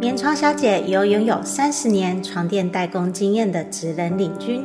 [0.00, 4.64] 棉床小姐由拥有三十年床垫代工经验的职人领军，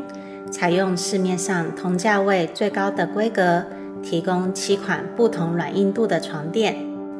[0.51, 3.65] 采用市面上同价位最高的规格，
[4.03, 6.75] 提供七款不同软硬度的床垫，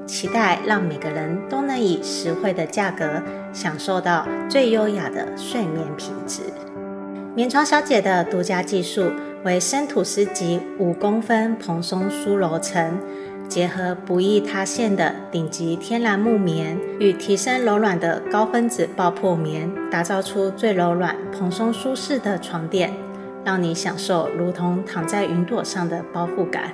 [0.05, 3.19] 期待让每个人都能以实惠的价格
[3.51, 6.41] 享受到最优雅的睡眠品质。
[7.33, 9.11] 棉床小姐的独家技术
[9.43, 12.99] 为生吐司级五公分蓬松酥柔层。
[13.49, 22.91] 结合不易塌陷的顶级天然木棉与提升柔软的高分子爆破棉，打造出最柔软、蓬松舒适的床垫，
[23.45, 26.71] 让你享受如同躺在云朵上的包覆感。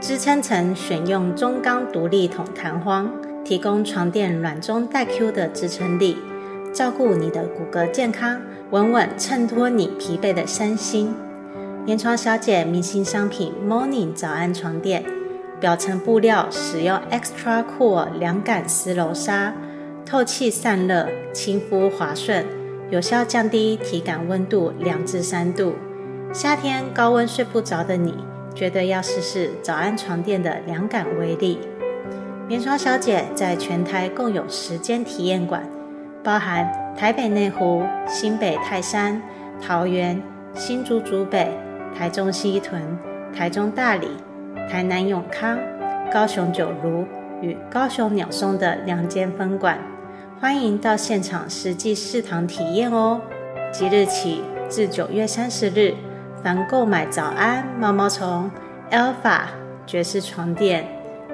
[0.00, 3.12] 支撑层选用中钢独立筒弹簧，
[3.44, 6.16] 提供床垫软中带 Q 的支撑力，
[6.72, 11.14] 照顾你的骨骼健康，稳稳衬托你疲惫的身心。
[11.84, 15.04] 棉床小姐明星商品 Morning 早安床垫。
[15.62, 19.54] 表层布料使用 Extra Cool 凉感丝柔纱，
[20.04, 22.44] 透气散热，亲肤滑顺，
[22.90, 25.74] 有效降低体感温度两至三度。
[26.32, 28.12] 夏天高温睡不着的你，
[28.56, 31.60] 绝对要试试早安床垫的凉感威力。
[32.48, 35.64] 棉床小姐在全台共有十间体验馆，
[36.24, 39.22] 包含台北内湖、新北泰山、
[39.64, 40.20] 桃园、
[40.56, 41.56] 新竹竹北、
[41.96, 42.82] 台中西屯、
[43.32, 44.08] 台中大里。
[44.68, 45.58] 台南永康、
[46.12, 47.06] 高雄九如
[47.40, 49.78] 与高雄鸟松的两间分馆，
[50.40, 53.20] 欢迎到现场实际试躺体验哦。
[53.72, 55.94] 即日起至九月三十日，
[56.42, 58.50] 凡购买早安毛毛虫、
[58.90, 59.42] Alpha
[59.86, 60.86] 爵士床垫、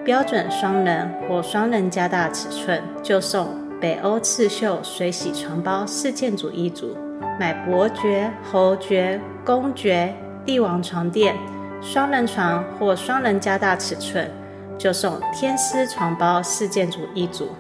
[0.05, 3.49] 标准双人或双人加大尺寸，就送
[3.81, 6.97] 北欧刺绣水洗床包四件组一组。
[7.39, 10.13] 买伯爵、侯爵、公爵、
[10.45, 11.37] 帝王床垫。
[11.81, 14.31] 双人床或双人加大尺寸，
[14.77, 17.51] 就送天丝床包四件组一组。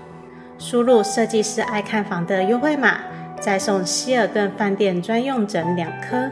[0.58, 2.98] 输入设计师爱看房的优惠码，
[3.40, 6.30] 再送希尔顿饭店专用枕两颗。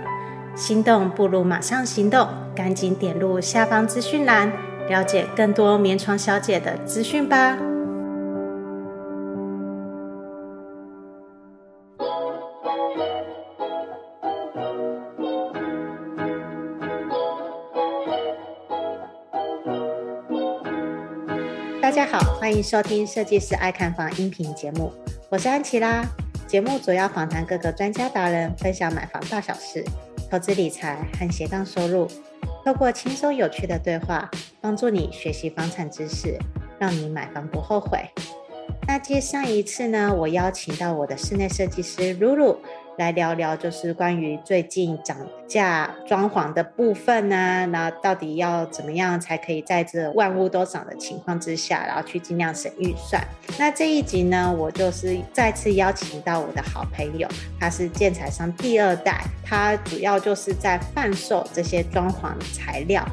[0.56, 4.50] 心动不如马上行动，赶紧点入下方资讯栏，
[4.88, 7.56] 了解更多棉床小姐的资讯吧。
[22.46, 24.92] 欢迎收听设计师爱看房音频节目，
[25.28, 26.04] 我是安琪拉。
[26.46, 29.84] 节目主要访谈各个专家达人，分享买房大小事、
[30.30, 32.06] 投资理财和斜杠收入，
[32.64, 34.30] 透过轻松有趣的对话，
[34.60, 36.38] 帮助你学习房产知识，
[36.78, 38.08] 让你买房不后悔。
[38.86, 42.60] 那接上一次呢，我邀请到我的室内设计师露露。
[42.98, 47.64] 来聊聊，就是关于最近涨价装潢的部分呢、啊。
[47.66, 53.22] 那到底要怎么样才可以在这万物都涨的情况之下，然后去尽量省预算？
[53.58, 57.28] 那这一集呢，我就是再次邀请到我的好朋友，
[57.60, 63.06] 他是建材商第二代，他主要就是在贩售这些装潢材料。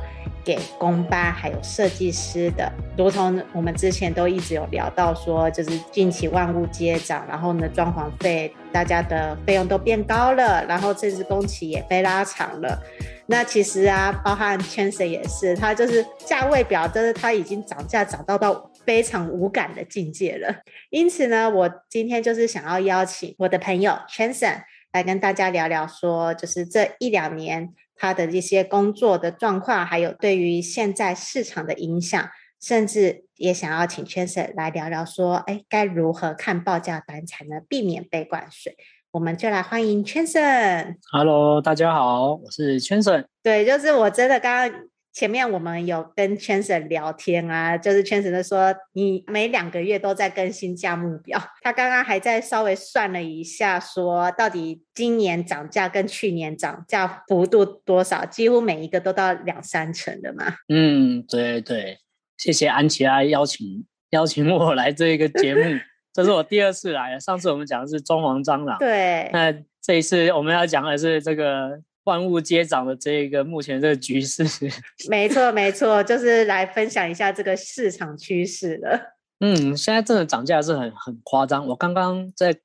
[0.44, 12.78] 给工班还有设计师的，如同我们之前都一直有聊到说，就是近期万物皆涨，然后呢，装潢费大家的费用都变高了，然后甚至工期也被拉长了。
[13.26, 20.54] 那其实啊，包含 c h a n c e 也是，他就是价位表，就是他已经涨价涨到到非常无感的境界了。
[20.90, 24.52] 因此呢，我今天就是想要邀请我的朋友 c h a n c e
[24.92, 27.70] 来跟大家聊聊说，就是这一两年。
[28.04, 32.30] 他的一些工作的状况，还有对于现在市场的影响，
[32.62, 38.76] 甚至也想要请 Chancellor 来聊聊，说，哎，该如何看报价单才能避免被灌水？
[39.12, 40.98] 我们就来欢迎 Chancellor。
[41.14, 43.24] Hello，大家好，我是 Chancellor。
[43.42, 44.82] 对，就是我真的刚刚。
[45.14, 60.46] 前面我们有跟 Chancellor 聊天啊，就是 Chancellor 说你每两个月都在更新价目表， 他刚刚还在稍微算了一下，说到底今年涨价跟去年涨价幅度多少，几乎每一个都到两三成的嘛。
[60.68, 62.00] 嗯，对对，
[62.38, 65.62] 谢谢安琪拉邀请邀请我来这个节目，
[66.12, 71.80] 这是我第二次来了，上次我们讲的是装潢蟑螂，对，那这一次我们要讲的是这个。
[72.06, 74.44] 万物皆涨的这一个目前这个局势，
[75.10, 79.16] 没错没错，就是来分享一下这个市场趋势了。
[79.40, 81.66] 嗯，现在真的涨价是很很夸张。
[81.68, 82.56] 我刚刚在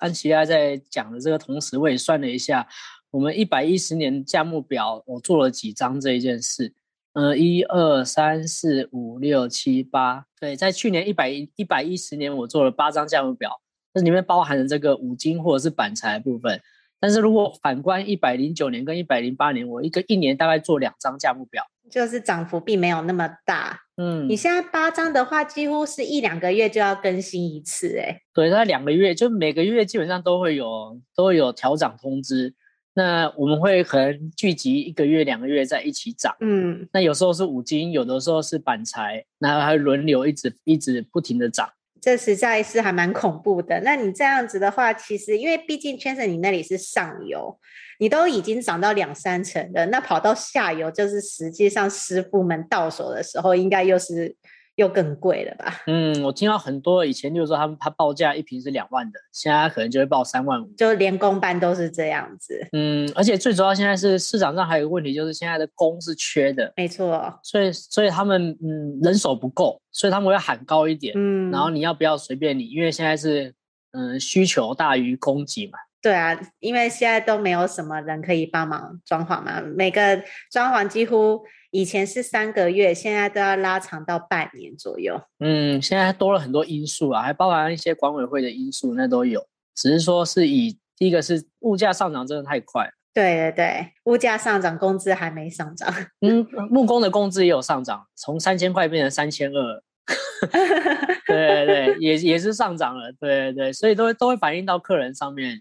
[0.00, 2.66] 安琪拉在讲的这个同时，我也算了一下，
[3.10, 6.72] 我们一百一十年价目表，我做了几张这一件事。
[7.14, 13.60] 嗯、呃，一二三四五六七八，对，在去年一百一百一十年，我做了八张价目表，
[13.92, 16.60] 这里面包含了这个五金或者是板材的部分。
[17.00, 23.80] 但是如果反观一百零九年跟一百零八年，我一个一年大概做两张价目表，就是涨幅并没有那么大。
[23.96, 32.54] 嗯，你现在八张的话，几乎是一两个月就要更新一次，哎，对，那两个月就每个月基本上都会有都会有调涨通知。
[32.94, 41.68] 那我们会可能聚集一个月、两个月在一起涨，嗯，那有时候是五金，有的时候是板材，然后还轮流一直一直不停的涨。
[42.00, 43.80] 这实在是还蛮恐怖的。
[43.80, 47.58] 那你这样子的话，其实因为毕竟圈生你那里是上游，
[47.98, 54.36] 你都已经涨到两三成了，那跑到下游，就是实际上师傅们到手的时候，应该又是。
[54.78, 55.74] 又更贵了吧？
[55.88, 62.64] 嗯，我听到很多以前就是说他们他报价一瓶是两万的，现在可能就会报三万五，就连工班都是这样子。
[62.72, 67.40] 嗯，而且最主要现在是市场上还有一个问题，就是现在的工是缺的，没错。
[67.42, 73.52] 所以所以他们嗯人手不够，所以他们会喊高一点，嗯，然后你要不要随便你，因为现在是
[73.90, 75.76] 嗯需求大于供给嘛。
[76.00, 80.22] 对啊，因为现在都没有什么人可以帮忙装潢嘛，每个
[80.52, 81.40] 装潢几乎。
[81.70, 85.20] 以前是三个月，现在都要拉长到半年左右。
[85.40, 89.46] 嗯，现在多了很多因素啊，还包含一些管委会的因素，那都有。
[89.74, 92.90] 只是说是以第一个是物价上涨真的太快。
[93.12, 95.92] 对对对，物价上涨，工资还没上涨。
[96.20, 99.82] 嗯，木工的工资也有上涨，从三千块变成三千二。
[101.26, 103.12] 对对对，也也是上涨了。
[103.20, 105.60] 对对对，所以都都会反映到客人上面，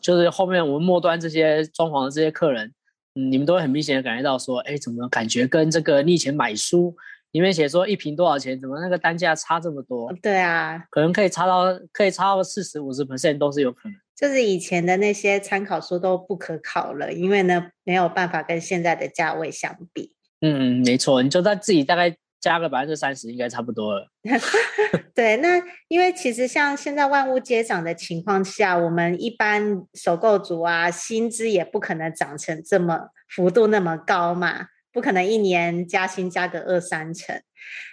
[0.00, 2.72] 就是后面我们末端这些装潢的这些客人。
[3.14, 6.94] 嗯，你们都会很明显的感觉到说，哎，怎么感觉跟这个你以前买书
[7.32, 10.12] 里面写说一瓶多少钱，怎么那个单价差这么多？
[10.22, 13.96] 对啊，可能可以差到可以差到四十五十 percent 都是有可能。
[14.16, 20.14] 就是以前的那些参考书都不可考了，因为呢没有办法跟现在的价位相比。
[20.40, 22.16] 嗯，没错，你就在自己大概。
[22.44, 24.06] 加个百分之三十应该差不多了。
[25.14, 37.40] 对，那因为其实像现在万物皆涨的情况下，我们一般首购族啊，薪资也不可能涨成这么幅度那么高嘛，不可能一年加薪加个二三成。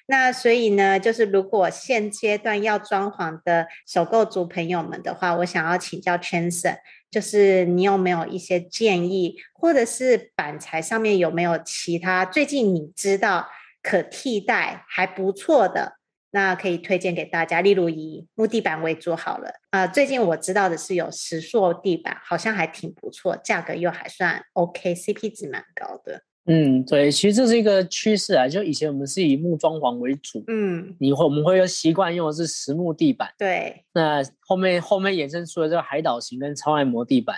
[0.07, 6.75] 那所以呢，就是如果现阶段要装潢的首购族朋友们的话，我想要请教圈生，
[7.09, 13.47] 就是你有没有一些建议，或者是板材上面有没有其他最近你知道？
[13.81, 15.93] 可替代还不错的，
[16.31, 17.61] 那可以推荐给大家。
[17.61, 26.21] 例如以木地板为主好了，啊、呃，最近我知道的是有石塑地板，好像还挺不错，价格又还算 OK，CP 值蛮高的。
[26.45, 28.47] 嗯，对，其实这是一个趋势啊。
[28.47, 33.85] 就以前我们是以木装潢为主，嗯，你会我们会习惯用的是实木地板，对。
[33.93, 37.37] 那后面后面衍生出了这个海岛型跟超耐磨地板，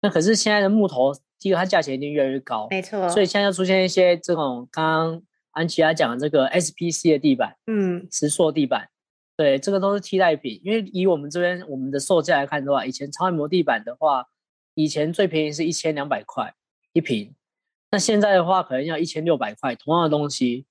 [0.00, 3.08] 那可是现在的木头，第一个它价钱一定越来越高，没错。
[3.10, 5.22] 所以现在又出现一些这种刚刚。
[5.52, 8.88] 安琪拉讲的这个 SPC 的地板，嗯，石塑地板，
[9.36, 10.60] 对，这个都是替代品。
[10.64, 14.26] 因为以我们这边我们的售价来看的话，以前超耐磨地板的话，
[14.74, 16.54] 以前最便宜是一千两百块
[16.92, 17.34] 一平，
[17.90, 20.66] 那现在的话可能要一千六百块，同样的东西。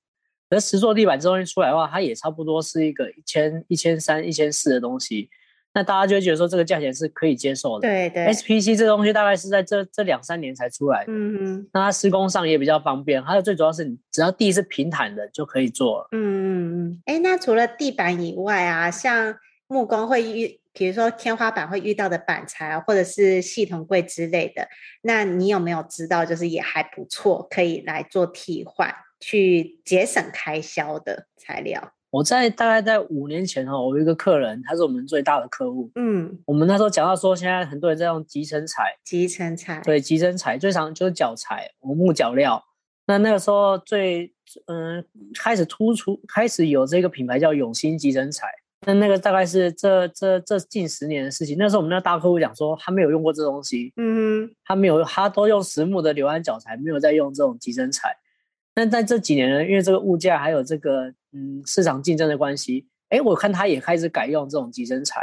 [0.50, 5.30] 而石塑地板这东西出来的话，它也差不多是一个一千、一千三、一千四的东西。
[5.74, 7.88] 那大家就会觉得说这个价钱是可以接受的。
[7.88, 11.12] 对对，SPC 这个东西大概是在这这两三年才出来的。
[11.12, 11.68] 嗯嗯。
[11.74, 16.08] 那它施工上也比较方便，还有最主要是你只要地是平坦的就可以做了。
[16.12, 17.02] 嗯嗯嗯。
[17.06, 19.38] 哎，那除了地板以外啊，像
[19.68, 24.68] 木工会遇，比如说天花板会遇到的板材啊，或者是系统柜之类的，
[25.04, 31.94] 那你有没有知道就是也还不错，可以来做替换，去节省开销的材料？
[32.12, 35.92] 我在大概在五年前哈，我有一个客人，他是我们最大的客户。
[35.96, 42.64] 嗯，我们那时候讲到说，现在很多人在用集成材，集成材，对，集成材最常就是脚材，我木脚料。
[43.06, 44.34] 那那个时候最
[44.68, 45.04] 嗯
[45.40, 48.48] 开始突出，开始有这个品牌叫永兴集成材。
[48.88, 51.58] 那那个大概是这这这近十年的事情。
[51.60, 58.16] 那时候我们那大客户讲说，他没有用过这东西，嗯哼，他没有，他都用实木的流安脚材，没有在用这种集成材。
[58.80, 61.14] 但在这几年呢，因为这个物价还有这个。
[61.32, 65.22] 嗯，市场竞争的关系，哎，我看他也开始改用这种集成材，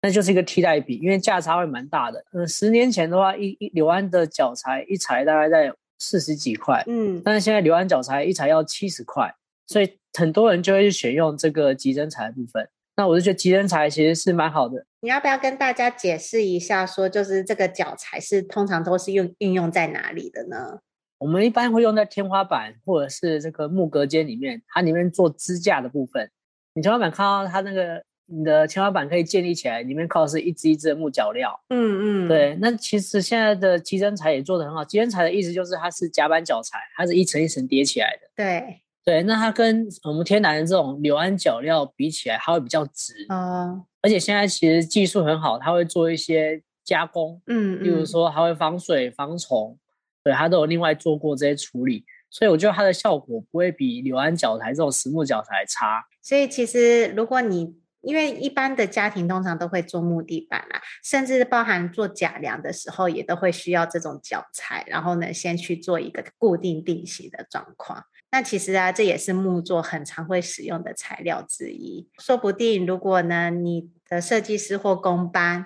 [0.00, 2.24] 那就是一个替代品，因为价差会蛮大的。
[2.32, 9.34] 嗯，十年前的话，一一柳安的脚材一材大概在四十几块，嗯，但是现在柳安脚材一材要七十块，
[9.66, 12.66] 所以很多人就会去选用这个集成材的部分。
[12.96, 14.86] 那我就觉得集成材其实是蛮好的。
[15.02, 20.78] 你要不要跟大家解释一下，说就是这个脚材是通常都是用运用在哪里的呢？
[21.18, 26.30] 我们一般会用在天花板或者是这个木隔间里面，它里面做支架的部分。
[26.74, 31.58] 你天花板看到它那个，你的天花板可以建立起来，里面靠的是一支一支的木脚料。
[31.68, 32.56] 嗯嗯，对。
[32.60, 34.84] 那其实现在的集成材也做得很好。
[34.84, 38.28] 集成材的意思就是它是夹板脚材，它是一层一层叠起来的。
[38.34, 43.14] 对对，那它跟我们天然的这种流安脚料比起来，它会比较直。
[43.28, 43.84] 哦。
[44.02, 47.40] 而且现在其实技术很好，它会做一些加工。
[47.46, 47.84] 嗯嗯。
[47.84, 49.78] 例如说，它会防水防虫。
[50.24, 56.04] 对，它都有另外做过这些处理，所以我觉得它的效果不会比柳安脚材这种实木脚材差。
[56.22, 68.04] 所以其实如果你因为一般的家庭通常都会做木地板啊，甚至包含做假梁的时候，也都会需要这种脚材，然后呢，先去做一个固定定型的状况。
[68.30, 72.08] 那其实啊，这也是木作很常会使用的材料之一。
[72.18, 75.64] 说不定如果呢，你的设计师或工班，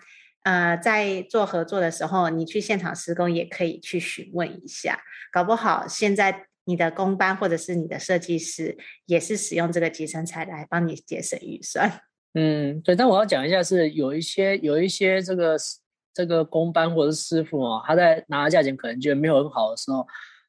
[0.48, 4.98] 呃，在做合作的时候，你去现场施工也可以去询问一下，
[5.30, 12.00] 搞不好现在你的工班或者是你的设计师也是使用这个集成材来帮你节省预算。
[12.32, 15.54] 嗯，对，但我要讲一下，是有一些有一些这个
[16.14, 20.06] 这个工班或者是师傅哦，他在拿价钱可能觉得没有很好的时候，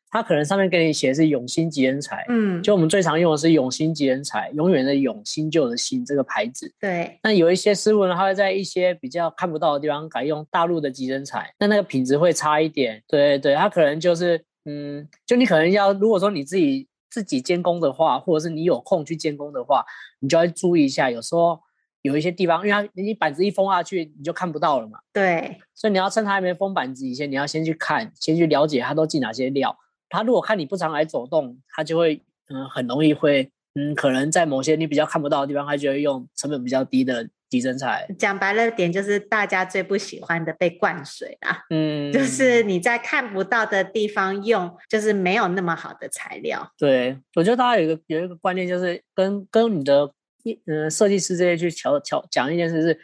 [0.09, 6.73] 他可能上面给你写的是永兴集成材，嗯，就我们最常用的是永兴集成材，永远的永，新旧的新这个牌子。
[6.79, 13.01] 对，那有一些师傅呢，他会在一些比较看不到的地方改用大陆的集成材，那那个品质会差一点。
[13.07, 19.85] 对对，他可能就是，嗯，就你可能要，如果说你自己自己监工的话，或者是你有空去监工的话，
[20.19, 21.59] 你就要注意一下，有时候。
[22.01, 24.99] 有一些地方，因为它你板子一封下去，你就看不到了嘛。
[25.11, 29.77] 对，所以你要趁它还没封板子以前，你要先去看，先去了解它都进哪些料。
[30.09, 38.07] 他如果看你不常来走动，他就会嗯很容易会嗯可能在某些你比较看不到的地方，他就会用成本比较低的集成材。
[38.17, 41.59] 讲白了点，就是大家最不喜欢的被灌水啊。
[41.69, 46.71] 嗯，就是你在看不到的地方用，就是没有那么好的材料。
[46.77, 50.11] 对，我觉得大家有一个有一个观念，就是跟跟你的。
[50.43, 52.97] 一嗯，设计师这些去调调讲一件事是，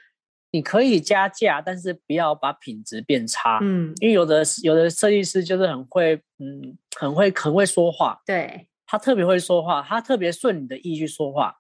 [0.55, 3.59] 你可以加价，但是不要把品质变差。
[3.61, 8.21] 嗯，因为有的有的设计师就是很会，嗯，很会很会说话。
[8.25, 11.53] 对，他特别会说话，他特别顺你的意去说话。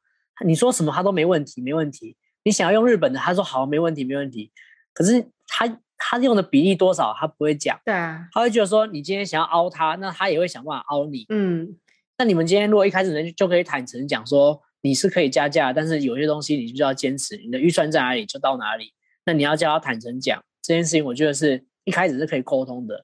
[0.45, 2.15] 你说什么他都没问题，没问题。
[2.45, 4.49] 你想要用日本的，他说好，没问题，没问题。
[4.93, 7.77] 可是他他用的比例多少，他不会讲。
[7.83, 11.25] 对啊，他会觉得说你今天想要凹他，那他也会想办法凹你。
[11.27, 11.75] 嗯，
[12.17, 14.61] 那你们今天如果一开始人就可以坦诚讲说。
[14.85, 18.93] 你是可以加价，但是有些东西你就要坚持，你的预算在哪里就到哪里。
[19.25, 23.03] 那你要叫他坦诚讲这件事情，我觉得是一开始是可以沟通的，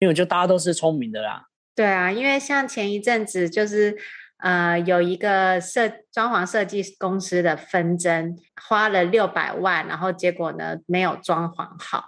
[0.00, 1.46] 因为我觉得大家都是聪明的啦。
[1.74, 3.96] 对啊，因为像前一阵子就是
[4.40, 12.04] 呃有一个设装潢设计公司的纷争，花了六百万，然后结果呢没有装潢好。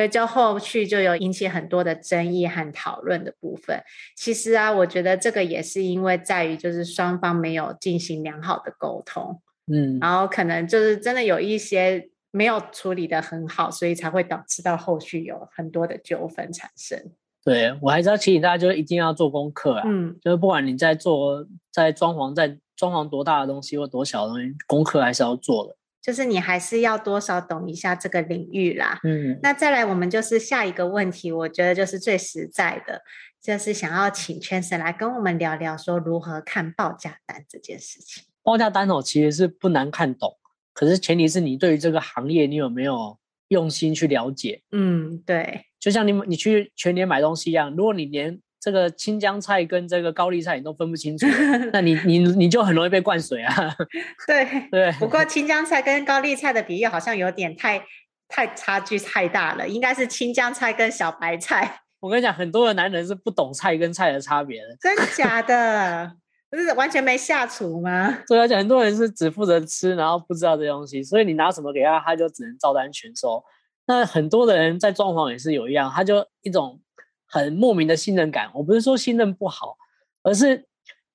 [0.00, 3.78] 所以就后续就有引起很多的争议和讨论的部分。
[4.16, 16.98] 其实啊，我觉得这个也是因为在于就是双方没有进行良好的沟通，嗯，然后可能就是真的有一些没有处理的很好，所以才会导致到后续有很多的纠纷产生。
[17.44, 25.76] 对，我还是要提醒大家，就是一定要做功课啊，嗯，就是不管你在做在装潢，在装潢多大的东西或多小的东西，功课还是要做的。
[26.02, 28.98] 就是你还是要多少懂一下这个领域啦。
[29.04, 33.02] 嗯，那再来，我们就是下一个问题，我觉得就是最实在的，
[33.42, 38.24] 就是想要请 Chancellor 来跟我们聊聊，说如何看报价单这件事情。
[38.42, 40.36] 报价单哦，其实是不难看懂，
[40.72, 44.62] 可是前提是你对于这个行业你有没有用心去了解。
[44.72, 45.66] 嗯，对。
[45.78, 51.26] 就像你你去全年买东西一样，如果你连这个青江菜跟这个高丽菜你都分不清楚，
[51.72, 53.74] 那你你你就很容易被灌水啊。
[54.28, 57.82] 对对，不过青江菜跟高丽菜的比例好像有点太
[58.28, 61.80] 太差距太大了，应该是青江菜跟小白菜。
[62.00, 64.76] 我跟你讲，很多的男人是不懂菜跟菜的差别的。
[64.78, 66.12] 真的假的？
[66.50, 68.18] 不是完全没下厨吗？
[68.26, 73.42] 所以而且很多人是只负责吃，然后不知道这东西，所以你拿什么给他，他就只能照单全收。
[73.86, 76.78] 那很多的人在装潢也是有一样，他就一种。
[77.30, 79.76] 很莫名的信任感，我不是说信任不好，
[80.24, 80.66] 而是，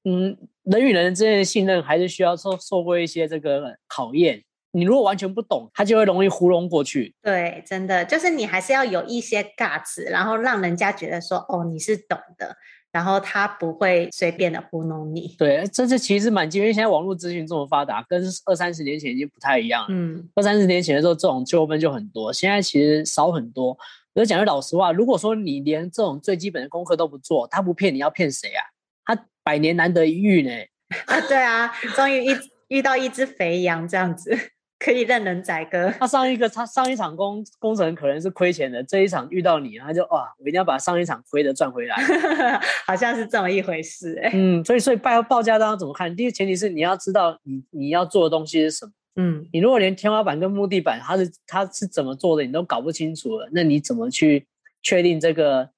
[0.05, 4.41] 嗯，人与人之间的信任还是需要受受过一些这个考验。
[4.71, 7.13] 你如果完全不懂，他就会容易糊弄过去。
[7.21, 12.55] 对，真的就是你还是要有一些 guts，然后让人家觉得说，哦，你是懂的，
[12.91, 15.33] 然后他不会随便的糊弄你。
[15.37, 19.87] 对，这这其实蛮因为现在网络资讯这么发达，跟二三十年前已经不太一样了。
[19.91, 23.77] 嗯，二三十年前的时候，这种纠纷就很多，现在其实少很多。
[24.15, 28.63] 我讲句老实话，如果说你连这种最基本的功课都不做，他不骗你要骗谁啊？
[29.03, 30.51] 他百年难得一遇呢。
[31.07, 32.35] 啊，对啊，终于一
[32.69, 34.33] 遇到一只肥羊这样子，
[34.79, 35.91] 可以任人宰割。
[35.99, 41.97] 他上一个他上一场工工程可能是亏钱的，这一场遇到你，他就哇，我一定要把上一场亏的赚回来。
[42.87, 44.31] 好像是这么一回事哎。
[44.33, 46.15] 嗯，所以所以报报价单怎么看？
[46.15, 48.93] 第一个前提是你要知道你你要做的东西是什么。
[49.15, 54.45] 嗯，你如果连天花板跟木地板它是它是怎么做的，你都搞不清楚了，那你怎么去
[54.83, 55.69] 确定这个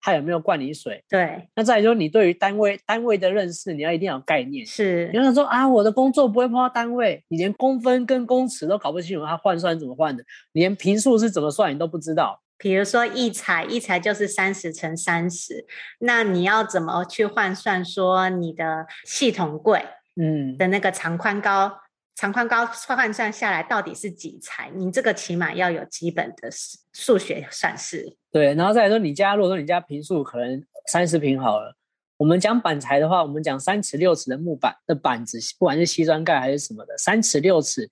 [0.00, 1.02] 它有没有灌你水？
[1.08, 4.64] 对，那再来就是你对于单位单位的认识，你要一定要有概念。
[4.64, 15.66] 是，有人说啊，我的工作不会碰到单位，你连公分跟公尺都搞不清楚，它换算怎么换的，你连平数是怎么算你都不知道，比如说一材，一材就是三十乘三十，
[15.98, 19.84] 那你要怎么去换算说你的系统柜，
[20.18, 20.56] 嗯。
[20.56, 21.72] 的那个长宽高，嗯、
[22.16, 24.70] 长宽高换算下来到底是几材？
[24.74, 26.48] 你这个起码要有基本的
[26.92, 28.16] 数学算式。
[28.32, 31.76] 对，然后再来说你家，如果说你家平数可能三十平好了，
[32.16, 37.88] 我们讲板材的话，我们讲三尺六尺的木板的板子，不管是西砖盖还是什么的，三尺六尺。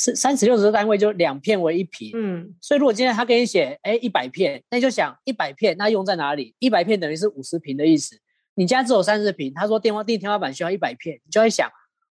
[0.00, 2.12] 是三尺六尺的单位，就两片为一平。
[2.14, 6.54] 嗯，所以如果今天他给你写，哎，一百片，那你就想一百片，那用在哪里？
[6.60, 8.16] 一百片等于是五十平的意思。
[8.54, 11.68] 你家只有三十平，他说电话地天花板需要一百片，你就会想，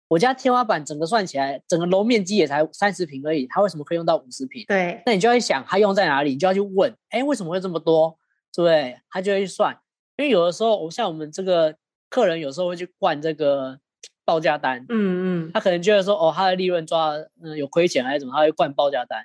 [0.07, 4.63] 我家天花板整个算起来，整个楼面积也才三十平而已，他为什么可以用到五十平？
[4.67, 6.31] 对，那你就会想，他用在哪里？
[6.31, 8.17] 你就要去问，哎，为什么会这么多？
[8.55, 8.99] 对？
[9.09, 9.77] 他就会去算，
[10.17, 11.75] 因为有的时候，我像我们这个
[12.09, 13.79] 客人，有时候会去灌这个。
[14.27, 19.23] 报价单，嗯嗯，他可能觉得说，哦，他的利润抓，嗯，有亏钱还是怎么，他会灌报价单。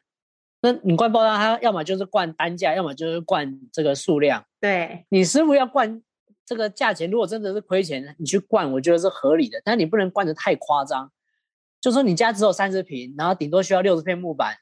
[0.61, 4.45] 那你灌报价单，他要么就是灌单价，要么就是灌这个数量。
[4.61, 6.01] 对，你师傅要灌
[6.45, 9.61] 这个价钱，如果真的是亏钱，你去灌，我觉得是合理的。
[9.65, 11.11] 但你不能灌的太夸张，
[11.81, 14.57] 就说你家只有三十平，然后顶多需要六十片木板，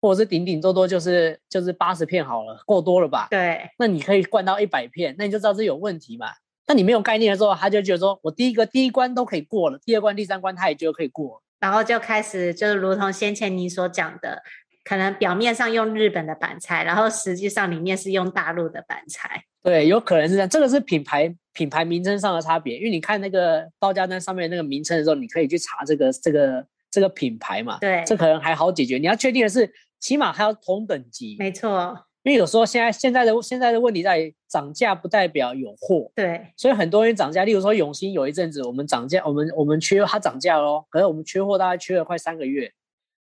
[0.00, 3.28] 或者是顶顶多多就是就是八十片好了，够多了吧？
[3.30, 6.28] 对，那你可以灌到一百片，那你就知道这有问题嘛。
[6.66, 14.42] 那你没有概念的时候，他就觉得说，我第一个第一关都可以过了，第二关、第三关他也觉得可以过，然后就开始就是如同先前你所讲的，
[14.84, 19.42] 可能表面上用日本的板材，然后实际上里面是用大陆的板材。
[19.62, 20.48] 对，有可能是这样。
[20.48, 27.78] 这个是品牌品牌名称上的差别，因为你看那个报价单上面那个名称的时候，你可以去查这个这个这个品牌嘛。
[27.80, 28.98] 对，这可能还好解决。
[28.98, 31.36] 你要确定的是，起码还要同等级。
[31.38, 32.06] 没错。
[32.24, 37.44] 因为有时候现在现在的现在的问题在于涨价不代表有货，对，所以很多人涨价。
[37.44, 42.72] 例如说永兴有一阵子我们涨价，我们我们缺它涨价喽，可是我们缺货大概缺了快三个月，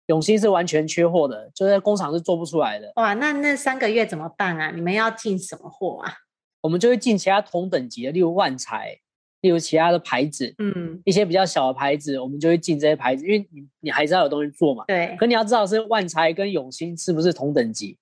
[0.08, 2.92] 永兴是完全缺货的，就是工厂是做不出来的。
[2.98, 4.72] 哇，那那三个月怎么办啊？
[4.72, 6.14] 你们要进什么货啊？
[6.62, 8.98] 我们就会进其他同等级的，例如万财，
[9.42, 15.16] 例如其他的牌子，嗯，一些比较小的牌子，我们就会进这些牌子，因为你你还是要有东西做嘛，对。
[15.18, 17.98] 可你要知道是万财跟永兴是不是同等级？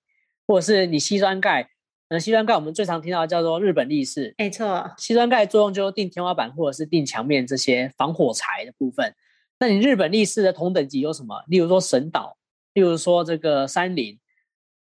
[0.46, 1.68] 或者是你西酸钙，
[2.08, 4.90] 嗯，西酸钙我们最常听到的叫做日本力士，没错。
[4.96, 9.14] 西酸钙作用就是定天花板或者是定墙面这些防火材的部分。
[9.62, 11.40] 那你日本力士的同等级有什么？
[11.46, 12.36] 例如说神岛，
[12.74, 14.18] 例如说这个山林，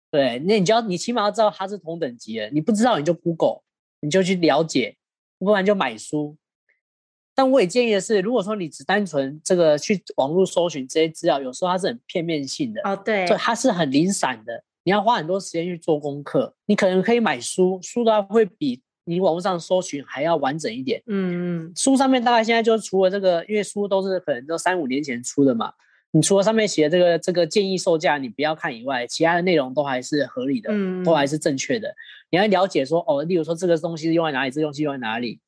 [0.09, 2.49] 对，那你就要你起码要知道它是同等级的。
[2.51, 3.63] 你不知道你就 Google，
[3.99, 4.97] 你就去了解，
[5.37, 6.37] 不然就买书。
[7.35, 14.63] 但我也建议的是，如果说你只单纯这个去网络搜寻这些资料，有时候它是很片面性的，哦，对，所以它是很零散的。
[14.85, 21.03] 你要花很多时间去做功课，你可能可以买书，书的话会比你网络上搜寻还要完整一点。
[21.07, 25.73] 嗯嗯，书上面大概现在就除了这个，因为书都是可能都三五年前出的嘛，
[26.11, 31.93] 你除了上面写的这个这个建议售价你不要看以外，其他的内容都还是合理的，嗯，都还是正确的。
[32.31, 35.41] 你要了解说哦，例如说这个东西是用在哪里，这个东西用在哪里。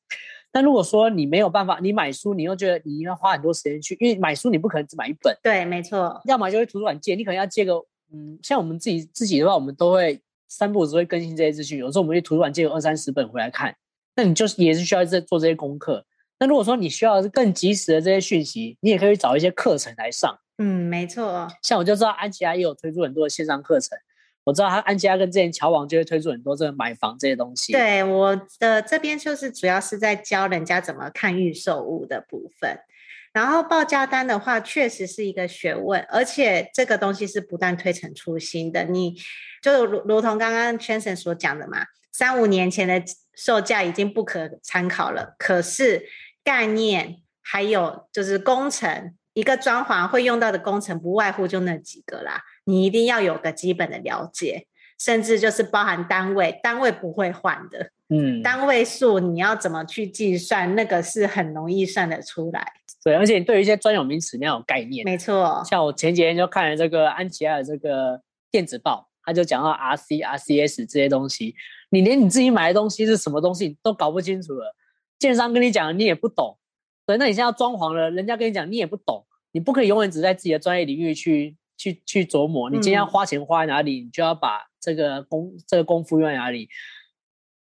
[0.51, 7.75] 但如果说你没有办法，你买书你又觉得你要花很多时间去，因为买书你不可能只买一本，对，没错，要么就是图书馆借，你可能要借个。
[8.13, 10.19] 嗯，像我们自己自己的话，我们都会
[10.51, 11.79] 三不五时会更新这些资讯。
[11.79, 13.73] 有时候我们去图书馆借个二三十本回来看，
[14.17, 16.05] 那你就是也是需要在做这些功课。
[16.39, 20.37] 那如果说你需要更及时的这些讯息，你也可以找一些课程来上。
[20.57, 21.47] 嗯，没错。
[21.63, 23.97] 像我就知道安琪拉也有推出很多的线上课程，
[24.43, 27.71] 我知道他安琪拉跟之前乔王就会推出很多这个买房这些东西。
[27.71, 32.77] 对，我的这边就是主要是在教人家怎么看预售物的部分。
[33.33, 38.83] 然后报价单的话，确实是一个学问，而且这个东西是不断推陈出新的。
[38.83, 39.15] 你
[39.61, 43.01] 就如如同刚刚 Chanson 所讲的嘛，三五年前的
[43.33, 45.35] 售价已经不可参考了。
[45.37, 46.05] 可是
[46.43, 52.41] 概念还有就是工程，一个装潢会用到的工程，不外乎就那几个啦。
[52.65, 54.67] 你一定要有个基本的了解，
[54.99, 57.91] 甚至就是包含单位，单位不会换的。
[58.09, 60.75] 嗯，单位数你要怎么去计算？
[60.75, 62.73] 那个是很容易算得出来。
[63.03, 65.03] 对，而且你对于一些专有名词你要有概念。
[65.03, 71.55] 没错，像我前几天就看了这个安琪拉的这个电子报，他就讲到 RC、RCS 这些东西，
[71.89, 74.75] 你连你自己买的东西是什么东西你都搞不清楚了，
[75.17, 76.57] 建商跟你讲你也不懂。
[77.05, 82.69] 对，那你现在要装潢了，人家跟你讲你也不懂，你不可以永远只在自己的专业领域去去去琢磨。
[82.69, 86.69] 你今天要花钱花在哪里，嗯、你就要把这个功这个功夫用在哪里。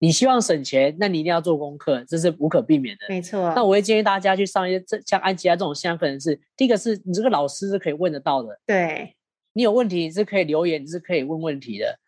[0.01, 3.05] 你希望省钱，那你一定要做功课，这是无可避免的。
[3.09, 3.53] 没错。
[3.53, 8.57] 那我会建议大家去上一些这像安吉拉这种线上课程是，第一个是你这个老师是可以问得到的。
[8.65, 9.13] 对。
[9.51, 11.99] 你有问题你是可以留言，你是可以问问题的。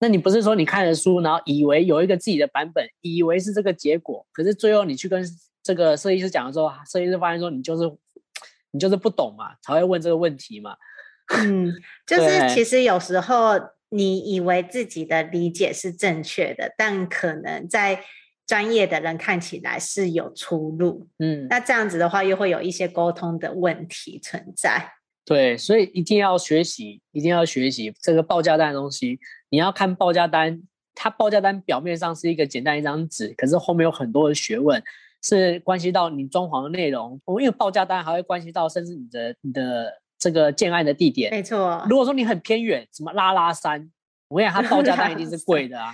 [0.00, 5.24] 那你不是说你看了书，然后以为有一个自己的版本，以为是这个结果，可是最后你去跟
[5.62, 7.90] 这个设计师讲的时候，设计师发现说你就是
[8.70, 10.76] 你就是不懂嘛，才会问这个问题嘛。
[11.44, 11.72] 嗯，
[12.06, 13.58] 就是 其实有时候。
[13.90, 18.02] 你以为自己的理解是正确的，但可能在
[18.46, 21.08] 专业的人看起来是有出入。
[21.18, 24.92] 嗯，那这样子的话，又会有一些沟通的问题存在。
[25.24, 29.18] 对，所以一定要学习，一定要学习这个报价单的东西。
[29.50, 30.60] 你要看报价单，
[30.94, 34.82] 它报价单表面上是一个简单一张纸，可是后面有很多的学问，
[35.22, 37.20] 是关系到你装潢的内容。
[37.40, 41.32] 因为报价单还会关系到，甚至你的你的这个建案的地点。
[41.32, 43.90] 没错，如果说你很偏远，什么拉拉山。
[44.28, 45.92] 我跟你讲，它报价单一定是贵的啊！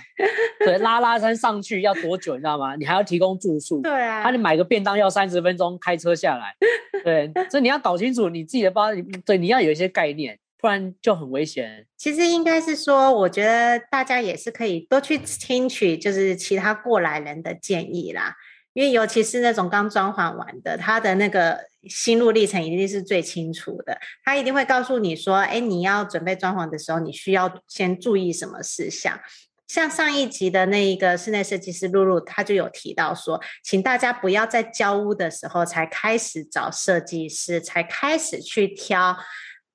[0.59, 2.75] 对，拉拉山上去要多久，你知道吗？
[2.75, 3.81] 你还要提供住宿。
[3.87, 6.55] 对啊，他你买个便当要三十分钟开车下来。
[7.03, 8.89] 对，所以你要搞清楚你自己的包，
[9.25, 11.87] 对，你要有一些概念，不然就很危险。
[11.97, 18.35] 其实应该是说，我觉得大家也是可以多去听取，就是其他过来人的建议啦。
[18.73, 21.57] 因为尤其是那种刚装潢完的，他的那个
[21.89, 23.97] 心路历程一定是最清楚的。
[24.23, 29.19] 他一定会告诉你说：“哎，你要准备装潢的时候，你需要先注意什么事项。”
[29.67, 39.17] 像上一集的那一个室内设计师露露，他就有提到说：“请大家不要在交屋的时候才开始找设计师，才开始去挑，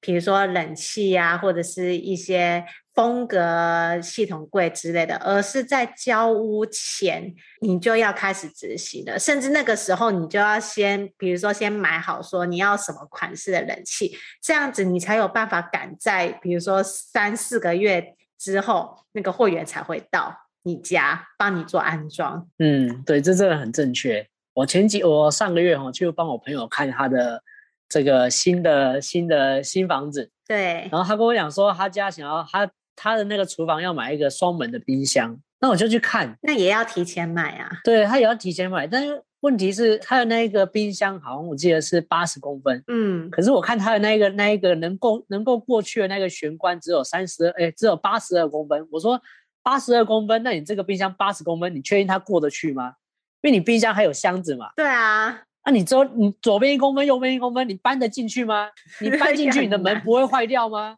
[0.00, 9.18] 比如说冷气啊，或者是一些。”风格系统柜之类的，而是在交屋前，你就要开始执行了。
[9.18, 22.46] 甚至那个时候，你就要先，比如说先买好，说你要什么款式的冷气，这样子你才有办法赶在，比如说三四个月之后，那个货源才会到你家帮你做安装。
[22.58, 24.28] 嗯，对，这真的很正确。
[24.52, 27.42] 我前几，我上个月哈，就帮我朋友看他的
[27.88, 32.70] 这个新的新的新房子，对，然后他跟我讲说，他家想要他。
[32.94, 36.36] 他的那个厨房要买一个双门的冰箱，那我就去看。
[36.42, 37.70] 那也要提前买啊？
[37.84, 48.86] 对，他也要提前买，但是问题是他的那个冰箱好像我记得是八十公分，嗯，可是我看他的那个那一个能够能够过去的那个玄关只有三十二，哎，只有八十二公分。
[48.90, 49.20] 我说
[49.62, 52.94] 八十二公分，那你这个冰箱八十公分，你确定它过得去吗？
[53.42, 54.70] 因为你冰箱还有箱子嘛。
[54.76, 58.68] 对啊，那你左你左边一公分，右边一公分，你搬得进去吗？
[59.00, 60.96] 你搬进去，你的门 不会坏掉吗？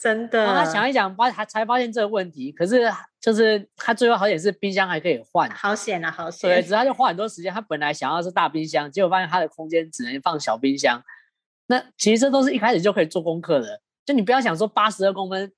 [0.00, 2.50] 真的，他想一想，发他才发现这个问题。
[2.50, 6.48] 可是就是他最后好险是冰箱还可以换，好险啊，好险！
[6.48, 7.52] 对，只是他就花很多时间。
[7.52, 11.02] 他本来想要是大冰箱，结果发现他的空间只能放小冰箱。
[11.66, 13.82] 那其实这都是一开始就可以做功课的。
[14.06, 15.52] 就你不要想说八十二公分，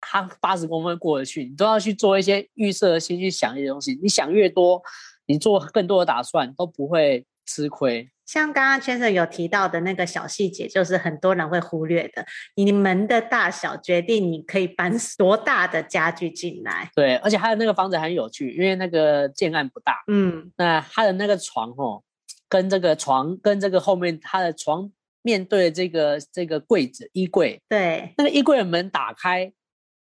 [0.00, 3.98] 他八十公分过得去，你都要去做一些预设的心去想一些东西。
[4.02, 4.82] 你想越多，
[5.26, 8.08] 你做更多的打算都不会吃亏。
[8.24, 12.24] 像刚刚先生有提到的那个小细节，就是很多人会忽略的。
[12.56, 16.90] 你门的大小决定你可以搬 多大的家具进来。
[16.94, 20.02] 对，而且他的那个房子很有趣，因为那个建案不大。
[20.06, 22.02] 嗯，那他的那个床哦，
[22.48, 24.90] 跟这个床跟这个后面他的床
[25.22, 27.60] 面对这个这个柜子衣柜。
[27.68, 29.52] 对，那个衣柜的门打开。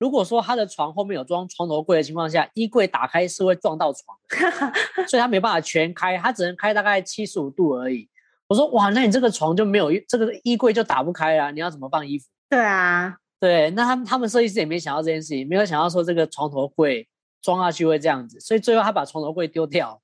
[0.00, 4.16] 如果说他的床后面有装床头柜的情况下，衣柜打开是会撞到床，
[5.06, 8.08] 所以他没办法全开，他只能开大概七十五度而已。
[8.48, 12.24] 我说哇，那你这个床就没有这个衣柜就打不开啊，你要怎么放衣服？
[12.48, 17.06] 对啊，对，那他们他们设计师也没想到这件事情，没有想到说这个床头柜
[17.42, 20.00] 装下去会这样子，所以最后他把床头柜丢掉，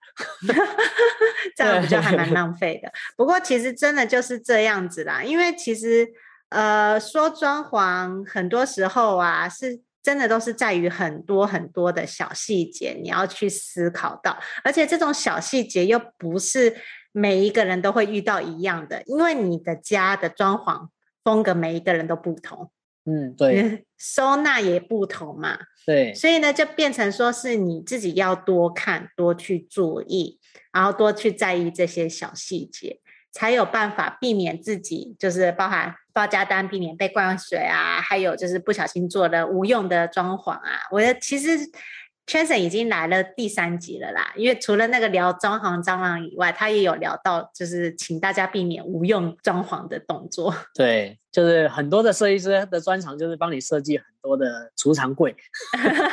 [1.57, 2.93] 这样不就还蛮浪费的。
[3.17, 6.07] 不过其实真的就是这样子啦，因为其实
[6.51, 9.81] 呃说装潢很多时候啊是。
[10.07, 16.77] 真的都是在于很多很多的小细节，你要去思考到，而且这种小细节又不是
[17.11, 20.87] 每一个人都会遇到一样的，因为你的家的装潢
[21.25, 22.71] 风格每一个人都不同，
[23.05, 30.39] 嗯，对， 收纳也不同嘛，对，所以呢，就变成说是你自己要多看、多去注意，
[30.73, 33.01] 然后多去在意这些小细节。
[33.33, 40.81] 才有办法避免自己就是包含报价单，避免被灌水啊，还有就是不小心做了无用的装潢啊。
[40.91, 41.71] 我的其实。
[42.29, 50.53] Chanson 已经来了第三集了啦，因为除了那个聊装潢蟑螂以外，他也有聊到，就是请大家避免无用装潢的动作。
[50.75, 55.37] 对，就是很多的设计师的专长就是帮你设计很多的储藏柜。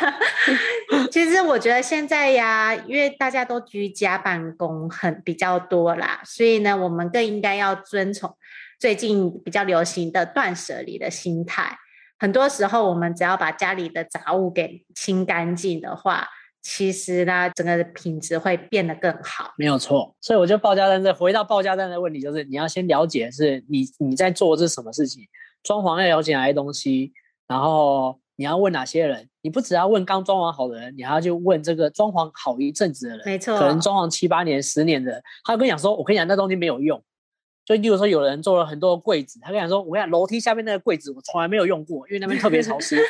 [1.09, 8.37] 其实我觉得现在呀，因为大家都居家办公很比较多啦，所以呢，我们更应该要遵从
[8.83, 11.73] 最近比较流行的断舍离的心态。
[12.19, 16.27] 很多时候，我们只要把家里的杂物给清干净的话，
[16.61, 19.53] 其实呢，整个品质会变得更好。
[19.57, 25.23] 没有错，所以我觉得报价单，这回到报价单的问题，就是你要先了解是你你在做的是什么事情，
[25.63, 27.13] 装潢要了解哪些东西，
[27.47, 37.01] 然后你要问哪些人，你不只要问刚装潢好的人，你还要去问这个装潢好一阵子的人，没错，可能装潢七八年、十年的，他会跟你讲说，我跟你讲那东西没有用。
[37.65, 42.97] 就例如说有人做了很多柜子，他跟你说，我跟你讲，楼梯下面那个柜子我从来没有用过，因为那边特别潮湿。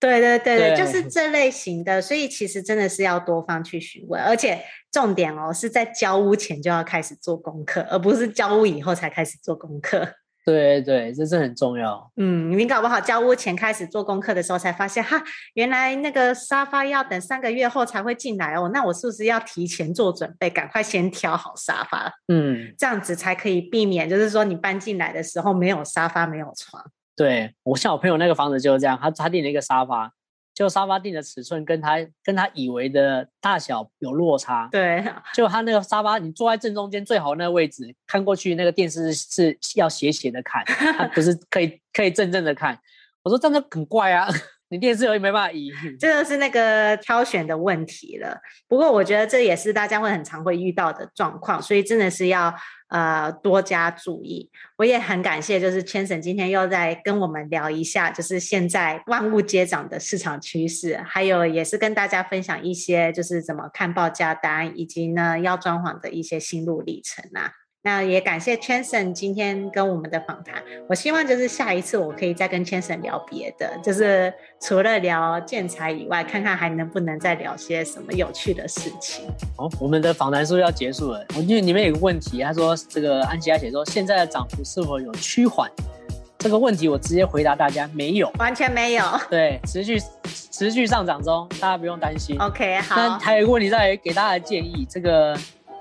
[0.00, 4.60] 对对对对，就是这类型的，所以其实真的是要多方去询问，而且
[4.92, 10.06] 重点哦是在交屋前就要开始做功课，而不是交屋以后才开始做功课。
[10.44, 12.10] 对对，这是很重要。
[12.16, 15.22] 嗯，你搞不好交屋前开始做功课的时候，才发现哈，
[15.54, 18.70] 原来那个沙发要等三个月后才会进来哦。
[18.72, 22.12] 那我是不是要提前做准备，赶快先挑好沙发？
[22.28, 26.84] 嗯，这样子才可以避免，就是说你搬进来的时候没有沙发，没有床。
[27.16, 30.12] 对，我像我朋友那个房子就是这样，他他订了一个沙发。
[30.54, 35.04] 就沙发垫的尺寸跟他跟他以为的大小有落差，对。
[35.34, 42.78] 就他那个沙发，你坐在正中间最好那个位置，看过去那个电视是要斜斜的看，它不是可以可以正正的看。
[43.24, 44.28] 我说这样很怪啊，
[44.74, 48.36] 你电视又没办法移， 这个是那个挑选的问题了。
[48.66, 52.52] 不过我觉得这也是大家会很常会遇到的状况，所以真的是要。
[52.88, 54.48] 呃，多加注意。
[54.76, 67.50] 我也很感谢，就是 Chanson 今天又在跟我们聊一下，就是现在万物皆涨的市场趋势，还有也是跟大家分享一些，就是怎么看报价单，以及呢要装潢的一些心路历程啊。
[67.86, 70.54] 那也感谢 Chanson 今天跟我们的访谈。
[70.88, 79.26] 我希望就是下一次我可以再跟 Chanson 聊别的，就是除了聊建材以外，看看还能不能再聊些什么有趣的事情。
[79.58, 81.22] 哦，我们的访谈是不是要结束了？
[81.36, 85.70] 我因为里面有个问题，他说这个安琪亚写说现在的涨幅是否有趋缓？
[86.38, 89.04] 这个问题我直接回答大家，没有，完全没有。
[89.28, 90.00] 对，持续
[90.50, 92.34] 持续上涨中，大家不用担心。
[92.40, 92.96] OK，好。
[92.96, 95.36] 那还有一个问题再给大家建议，这个。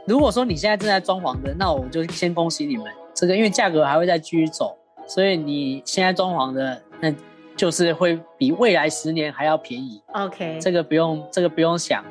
[0.06, 2.86] 如果说你现在正在装潢的，那我就先恭喜你们。
[3.14, 4.76] 这个因为价格还会再继续走，
[5.08, 7.14] 所以你现在装潢的，那
[7.56, 10.02] 就是会比未来十年还要便宜。
[10.12, 12.04] OK，这个不用，这个不用想。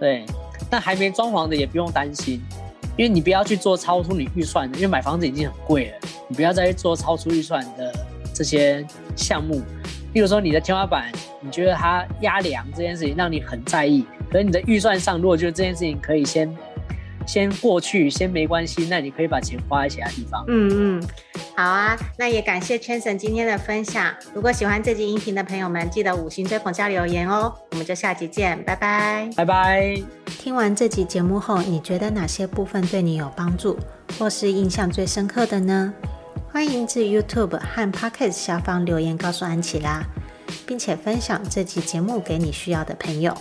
[0.00, 0.24] 对，
[0.70, 2.40] 但还没装潢的也不用担心，
[2.96, 7.92] 因为你不要去做超出你预算的，因为买房子已经很贵了，你不要再去做超出预算的
[8.32, 9.60] 这些项目。
[10.14, 16.56] 例如说你的天花板，你觉得它压梁这件事情让你很在意，可是你的预算上，如果觉得这件事情可以先。
[17.26, 18.86] 先过去，先没关系。
[18.88, 20.44] 那你可以把钱花在其他地方。
[20.48, 21.08] 嗯嗯，
[21.56, 21.98] 好啊。
[22.16, 24.14] 那也感谢 Chanson 今天的分享。
[24.32, 27.52] 如果喜欢这集音频的朋友们，记得五星追捧加留言哦。
[27.72, 30.00] 我们就下集见，拜拜，拜拜。
[30.38, 33.76] 听完这集节目后，你觉得哪些部分对你有帮助，
[34.18, 35.92] 或是印象最深刻的呢？
[36.52, 40.02] 欢迎至 YouTube 和 Podcast 下方留言告诉安琪拉，
[40.64, 43.36] 并且分享这集节目给你需要的朋友。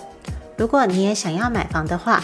[0.58, 2.24] 如果你也想要买房的话，